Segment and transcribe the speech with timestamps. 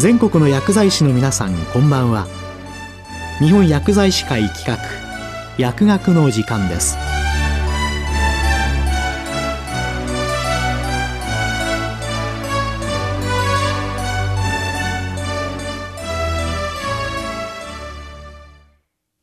[0.00, 2.26] 全国の薬剤師の皆さんこんばんは。
[3.38, 4.78] 日本薬剤師会企画
[5.58, 6.96] 薬学の時間です。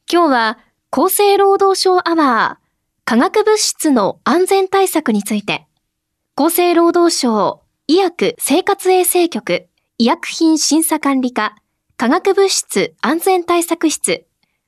[0.08, 0.60] 今日は
[0.92, 5.66] 厚生労働省アワー化学物質の安全対策について
[6.36, 9.70] 厚生労働省医薬生活衛生局
[10.00, 11.56] 医薬品審査管理課
[11.96, 14.28] 化学物質安全対策室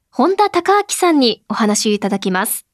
[0.09, 2.65] 本田隆明さんにお話いただきます。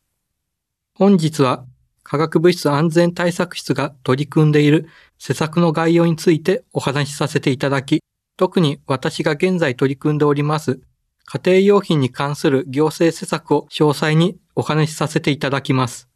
[0.93, 1.65] 本日は
[2.03, 4.87] 化学物質安全対策室が取り組んでいる
[5.17, 8.01] 施策の概要についてお話しさせていただき、
[8.37, 10.79] 特に私が現在取り組んでおります
[11.25, 16.07] 家庭用品に関する行政施策を詳細にお話しさせていただきます。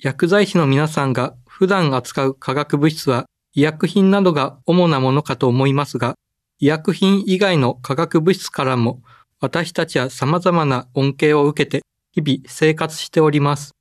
[0.00, 6.14] 薬剤師の皆さんが普段扱う化学物質は医薬品などが主なものかと思いますが、
[6.58, 9.02] 医薬品以外の化学物質からも
[9.40, 13.74] 私たちは様々な恩恵を受けて日々生活しております。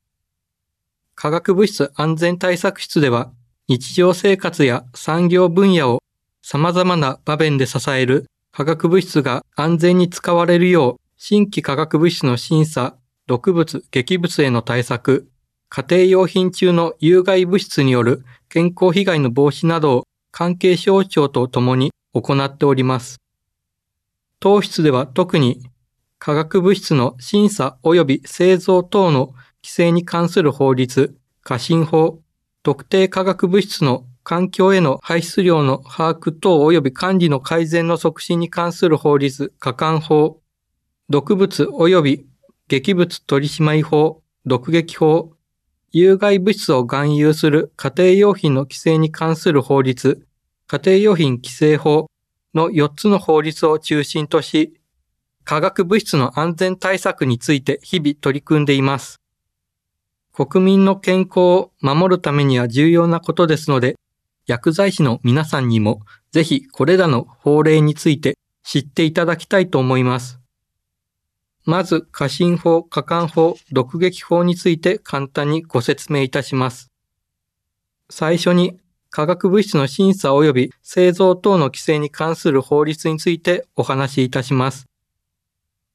[1.16, 3.32] 化学物質安全対策室では
[3.68, 6.02] 日常生活や産業分野を
[6.42, 12.96] 様々な場面で支える化学物質が安全に使われるよう、新規化学物質の審査、
[13.28, 15.30] 毒物、劇物への対策、
[15.70, 23.18] 家庭用品中の有害物質による健康被害の防止などを関係省庁とともに行っております。
[24.40, 25.62] 当室では特に
[26.18, 29.28] 化学物質の審査及び製造等の
[29.64, 32.20] 規制に関する法律、過信法、
[32.64, 40.42] 特定化学物質の環境への排出量の把握等及び管理の改善の促進に関する法律、加管法、
[41.10, 42.28] 毒物及び
[42.68, 45.34] 劇物取締法、毒劇法、
[45.92, 50.26] 有害物質を含有する家庭用品の規制に関する法律、
[50.68, 52.08] 家庭用品規制法
[52.54, 54.80] の4つの法律を中心とし、
[55.44, 59.20] 化学物質の安全対策について日々取り組んでいます。
[60.32, 63.96] 国民の健康を守るためには重要なことですので、
[64.46, 66.02] 薬剤師の皆さんにも
[66.32, 70.39] ぜひこれらの法令について知っていただきたいと思います。
[71.66, 76.92] まず、過信法、過管法、毒撃法について簡単にご説明いたします。
[78.10, 78.80] 最初に、
[79.12, 84.86] 化学物質の審査及び製造等の規制に関する法律についてお話しいたします。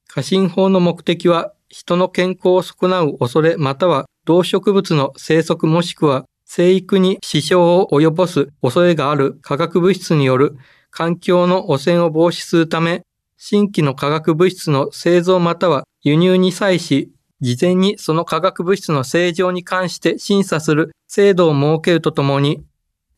[0.08, 10.56] 過信法の目的は、人の健康を損なう恐れまたは動植物の生息もしくは生育に支障を及ぼす恐れがある化学物質による
[10.90, 13.02] 環境の汚染を防止するため、
[13.46, 17.12] 新規の化学物質の製造または輸入に際し、
[17.42, 22.64] 事前にその化学物質の正常に関して審査する制度を設けるとともに、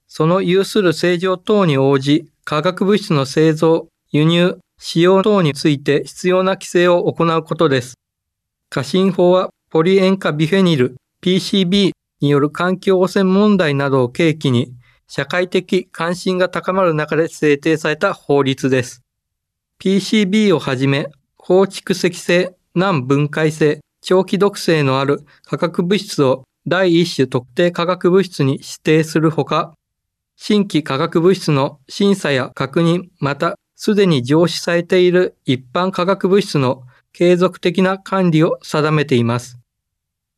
[0.09, 7.95] その有する正常等に応じ、化学物質の製造、輸入、使用等について必要な規制を行うことです。
[8.69, 14.75] 過信法はポリ塩化ビフェニル、PCB による環境汚染問題などを契機に、
[15.07, 19.06] 社会的関心が高まる中で制定された法律です。
[19.79, 29.75] PCB をはじめ、高蓄積性、難分解性、長期毒性のある化学物質を第一種特定化学物質に指定するほか、
[30.35, 36.83] 新規化学物質の審査や確認、またすでに上司されている一般化学物質の
[37.13, 39.59] 継続的な管理を定めています。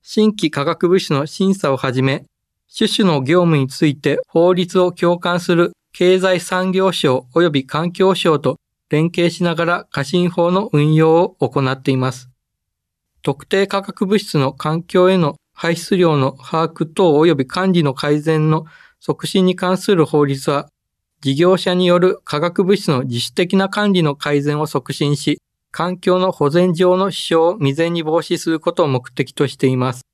[0.02, 2.24] 新規化学物質の審査をはじめ、
[2.76, 8.58] 種々の業務について法律を共感する経済産業省及び環境省と
[8.90, 12.30] 連携しながら過信法の運用を行っています。
[13.22, 18.64] 特定化学物質の環境への排出量の把握等及び管理の改善の
[19.00, 20.68] 促進に関する法律は、
[21.20, 25.40] 事業者による化学物質の自主的な管理の改善を促進し、
[25.70, 30.06] 環境の保全上の支障を未然に防止することを目的としています。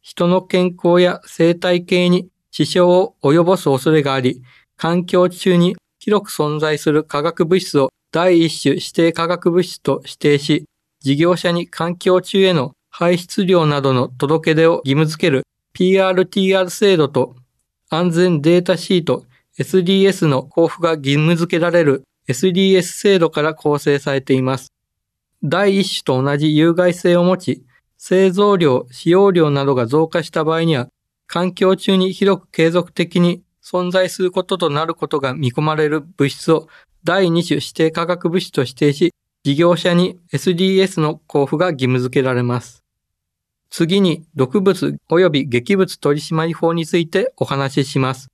[0.00, 4.42] 人の健康や生態系に支障を及ぼす恐れがあり、
[4.76, 10.64] 環境中に広く存在する化学物質を第一種指定化学物質と指定し、
[11.00, 17.36] 事業者に環境中への排出量などの届け出を義務付ける PRTR 制度と
[17.88, 19.24] 安全データシート
[19.58, 24.72] SDS の交付が義務付けられる SDS 制度から構成されています。
[25.42, 27.64] 第一種と同じ有害性を持ち、
[27.96, 30.88] 製造量、使用量などが増加した場合には、
[31.26, 36.68] 環境中に広く継続的に存在することとなることが見込まれる物質を
[37.04, 42.84] 第2種指定化学物質と指定し、事業者に SDS の交付が義務付けられます。
[43.70, 48.28] 次に、毒物及び劇物取締法についてお話しします。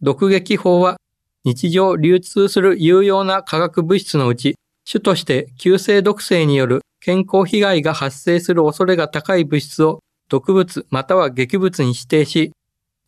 [0.00, 0.96] 毒劇法は、
[1.44, 12.52] 日常流通する有用な化学物質のうち、主として急性毒性による健康被害が発生する恐れが高い物質を毒物または劇物に指定し、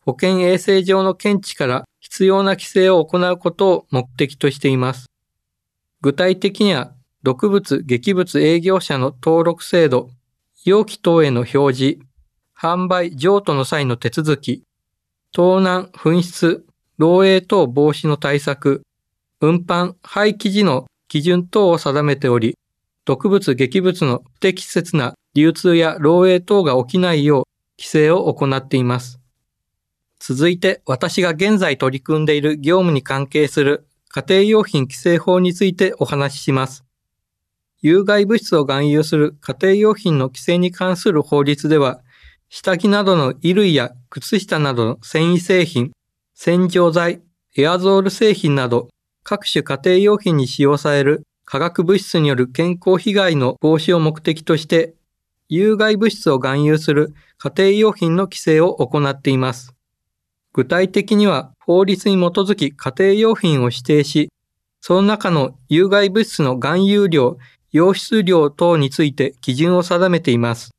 [0.07, 5.11] 保健衛生上の見地から必要な規制を行うことを目的としています。
[6.01, 6.93] 具体的には、
[7.25, 10.11] 毒物劇物営業者の登録制度、
[10.65, 11.99] 容器等への表示、
[12.57, 14.63] 販売譲渡の際の手続き、
[15.33, 16.65] 盗難、紛失、
[17.01, 18.83] 漏洩等防止の対策、
[19.41, 22.57] 運搬、廃棄時の基準等を定めており、
[23.05, 27.45] 毒物劇物の不適切な流通や漏洩等が起きないよう
[27.77, 29.19] 規制を行っています。
[30.29, 36.85] 続いて私が現在取り組んでいる業務に関係する家庭用品規制法についてお話しします。
[37.81, 42.01] 有害物質を含有する家庭用品の規制に関する法律では、
[42.49, 45.93] 下着などの衣類や靴下などの繊維製品、
[46.35, 47.23] 洗浄剤、
[47.57, 48.89] エアゾール製品など
[49.23, 54.97] 各種家庭用品に使用される化学物質による健康被害の防止を目的として、
[55.49, 59.76] 有害物質を含有する家庭用品の規制を行っています。
[60.57, 64.31] 具体的には法律に基づき家庭用品を指定し、
[64.81, 67.37] その中の有害物質の含有量、
[67.75, 70.71] 溶出量等について基準を定めています。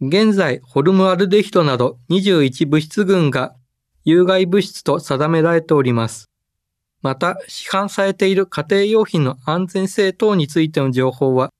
[0.00, 3.56] 現在、ホルムアルデヒドなど21物質群が
[4.04, 6.30] 有害物質と定められております。
[7.02, 11.50] また、市販されている家庭用品の安全性等についての情報は、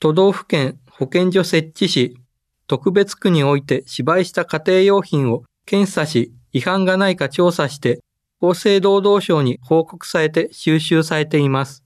[0.00, 2.18] 都道府県保健所設置し、
[2.66, 8.00] 特別区において芝居した家庭用品を検査し、違反がないか調査して、
[8.40, 11.84] 厚生労働省に報告されて収集されています。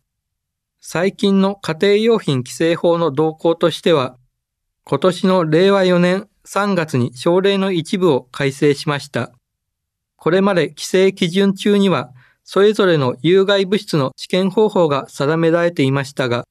[0.81, 4.17] 最近の家庭用品規制法の動向としては、
[4.85, 9.33] 今年の令和4年3月に省令の一部を改正しました。
[10.17, 12.13] これまで規制基準中には
[12.45, 16.45] それぞれの有害物質の試験方法が定められていましたが、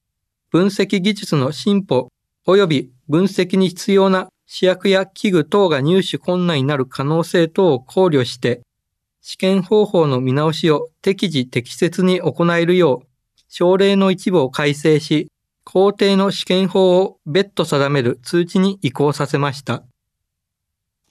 [0.50, 2.10] 分析技術の進歩
[2.48, 8.62] 及び分析に必要な試薬や器具等が入手困難になる可能性等を考慮して、
[9.22, 13.08] 試験方法の見直しを適時適切に行えるよう、
[13.48, 15.32] 省令の一部を改正し、
[15.64, 19.84] 工程の試験法を別途定める通知に移行させました。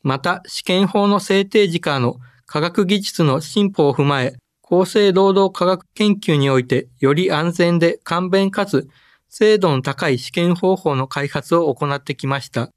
[0.02, 4.34] また、試験法の制定時からの科学技術の進歩を踏まえ、
[4.68, 8.88] 厚生労働科学研究においてより安全で簡便かつ
[9.28, 12.70] 精度の高い試験方法の開発を行ってきました。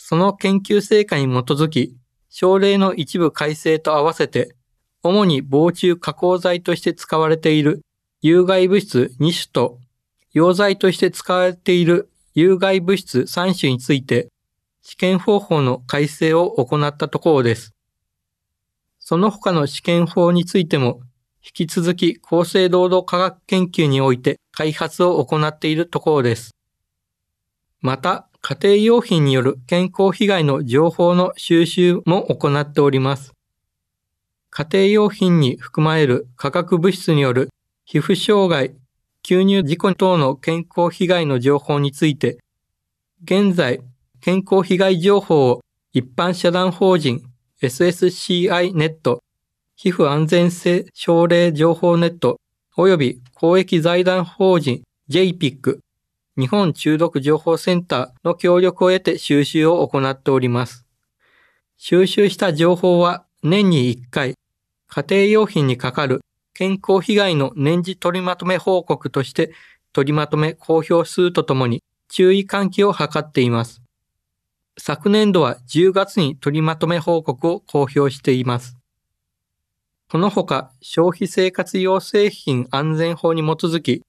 [0.00, 1.96] その研究成果に基づき、
[2.30, 4.54] 省令の一部改正と合わせて、
[5.02, 7.82] 主に防虫加工剤として使われている
[8.22, 9.80] 有害物質2種と、
[10.32, 14.28] 溶剤として使われている有害物質3種について、
[14.82, 17.74] 試験方法の改正を行ったところです。
[19.00, 21.00] その他の試験法についても、
[21.44, 26.54] 引き続き厚生労働科学研究において開発を行っているところです。
[27.80, 33.32] また、家庭用品による健康被害の情報の収集も行っております。
[34.50, 37.50] 家庭用品に含まれる化学物質による
[37.84, 38.74] 皮膚障害、
[39.24, 42.38] 吸入事故等の健康被害の情報について、
[43.24, 43.80] 現在、
[44.20, 45.60] 健康被害情報を
[45.92, 47.22] 一般社団法人
[47.62, 49.22] SSCI ネット
[49.74, 52.40] 皮膚安全性症例情報ネット
[52.76, 55.78] 及び公益財団法人 JPIC
[56.38, 60.86] 日本中毒情報センターの協力を得て収集を行っております。
[61.76, 64.34] 収集した情報は年に1回、
[64.86, 66.20] 家庭用品にかかる
[66.54, 69.52] 健康被害の年次取りまとめ報告として
[69.92, 73.82] 取りまとめ公表するとともに注意喚起を図っています。
[74.78, 78.76] 昨年度は10月に取りまとめ報告を公表しています。
[80.08, 84.02] このほか、消費生活用製品安全法に基づき、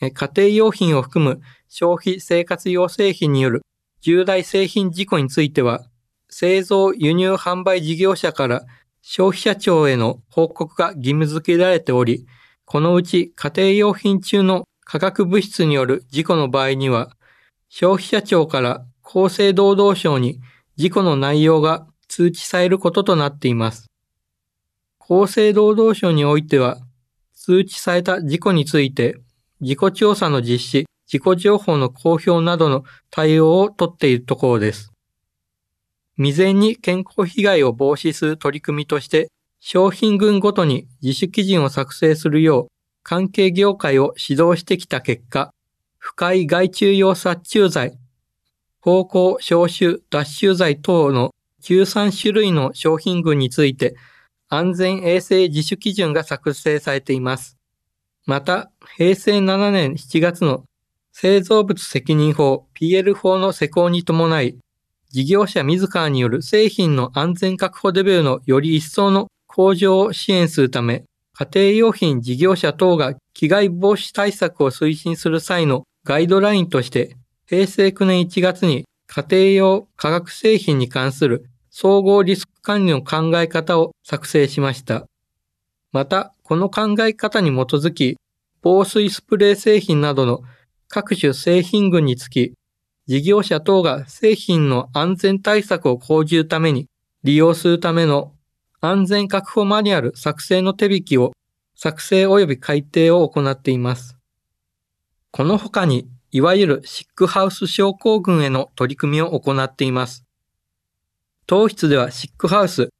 [0.00, 3.62] 家庭用品を含む消費生活用製品による
[4.00, 5.86] 重大製品事故については、
[6.28, 8.64] 製造輸入販売事業者から
[9.00, 12.26] 消費者庁への報告が義務付けられており、
[12.64, 17.16] このうち家庭用品中の化学物質による事故の場合には、
[17.68, 20.40] 消費者庁から厚生労働省に
[20.76, 23.86] 事故の内容が通知されることとなっています。
[25.00, 26.78] 厚生労働省においては、
[27.34, 29.20] 通知された事故について、
[29.62, 34.92] 事故調査の実施、事故情報の公表などの対応をとっているところです。
[36.16, 42.66] 未然に健康被害を防止する取り組みとして、商品群ごとに自主基準を作成するよう、
[43.02, 45.52] 関係業界を指導してきた結果、
[45.98, 47.98] 不快害虫用殺虫剤、
[48.80, 53.96] 芳香消臭脱臭剤等の13種類の商品群について
[54.48, 57.55] 安全衛生自主基準が作成されています。
[58.26, 60.64] また、平成7年7月の
[61.12, 64.58] 製造物責任法 PL 法の施行に伴い、
[65.10, 71.04] 事業者自らによる製品の安全確保レベルのより一層の向上を支援するため、
[71.38, 77.16] 家庭用品事業者等が被害防止対策を推進する際のガイドラインとして、
[77.46, 85.06] 平成9年1月に家庭用化学製品に関する総合リスク管理の考え方を作成しました。
[85.96, 88.18] また、この考え方に基づき、
[88.60, 90.42] 防水スプレー製品などの
[90.88, 92.52] 各種製品群につき、
[93.06, 96.86] 事業者等が製品の安全対策を講じるために
[97.24, 98.34] 利用するための
[98.82, 101.32] 安全確保マニュアル作成の手引きを
[101.74, 104.18] 作成及び改定を行っています。
[105.30, 110.26] この他に、いわゆるシックハウス症候群への取り組みを行っています。
[111.46, 112.90] 当室ではシックハウス、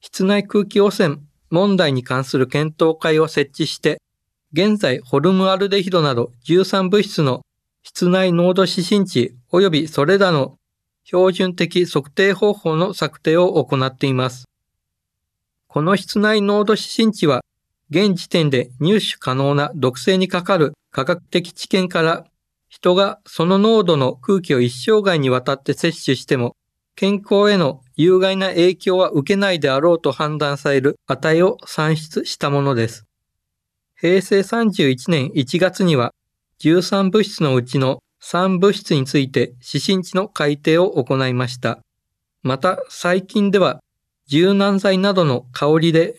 [0.00, 1.18] 室内空気汚染
[1.54, 4.02] 問題に関する検討会を設置して、
[4.52, 7.42] 現在ホルムアルデヒドなど13物質の
[7.84, 10.58] 室内濃度指針値及びそれらの
[11.04, 14.48] 標準的測定方法の策定を行っています。
[15.68, 17.44] この室内濃度指針値は、
[17.88, 22.26] 現時点で入手可能な毒性にかかる科学的知見から
[22.68, 26.56] 人がその濃度の空気を一生涯にわたって摂取しても
[26.96, 33.04] 健康への有害な影響は受けないであろうと判断される値を算出したものです。
[33.96, 36.12] 平成31年1月には
[36.60, 41.80] 13物質のうちの3物質について指針値の改定を行いました。
[42.42, 43.80] また最近では
[44.26, 46.16] 柔軟剤などの香りで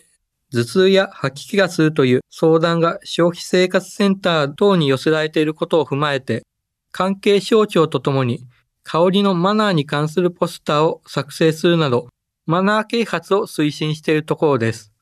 [0.52, 6.42] 頭痛や吐き気がするという相談が消費生活センター等に寄せられていることを踏まえて
[6.92, 8.46] 関係省庁とともに
[8.88, 12.08] 香りのマナーに関するポスターを作成するなど、
[12.46, 14.92] マナー啓発を推進しているところです。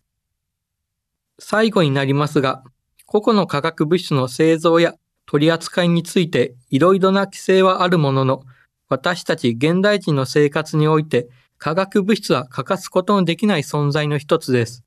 [1.38, 2.64] 最後になりますが、
[3.04, 4.94] 個々の化学物質の製造や
[5.26, 8.44] 取り扱いについていろいろな規制はあるものの、
[8.88, 14.82] 私たち現代人の生活において化学物質は欠かすことのできない存在の一つです。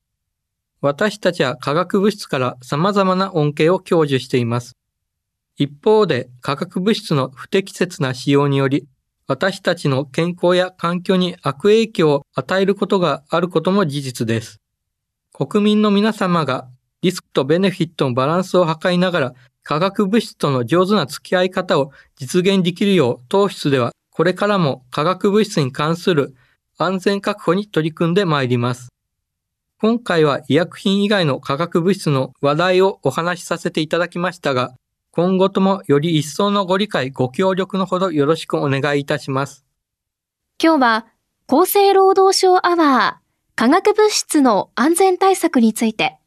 [0.81, 4.75] 私たちは化学物質から様々な恩恵を享受しています。
[5.57, 8.87] 一方で化学物質の不適切な使用により、
[9.27, 14.61] 私たちの健康や環境に悪影響を与えることがあることも事実です。
[15.33, 16.67] 国民の皆様が
[17.01, 19.33] リスクとベネフィットのバランスを図りながら
[19.63, 26.35] 化学物質との上手な付き合い方を実現できるよう当室ではこれからも化学物質に関する
[26.77, 28.89] 安全確保に取り組んでまいります。
[29.79, 34.73] 今回は医薬品以外の化学物質の話題をお話しさせていただきましたが、
[35.17, 39.65] 今後ともより一層のご理解、ご協力のほどよろしくお願いいたします。
[40.61, 41.07] 今日は
[41.47, 46.19] 厚生労働省アワー化学物質の安全対策について、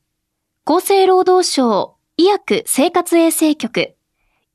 [0.65, 3.95] 厚生労働省医薬生活衛生局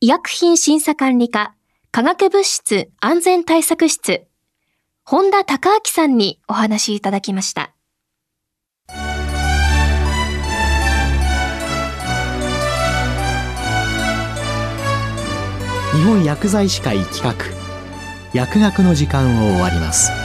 [0.02, 1.56] 医薬品審査管理課
[1.92, 4.28] 化学物質安全対策室
[5.06, 7.75] 本田隆明さんにお話いただきました。
[16.06, 17.34] 本薬剤師会企画。
[18.32, 20.25] 薬学の時間を終わります。